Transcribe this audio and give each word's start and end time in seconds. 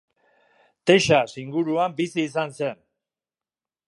Texas 0.91 1.35
inguruan 1.43 1.93
bizi 1.99 2.25
izan 2.31 2.57
zen. 2.63 2.81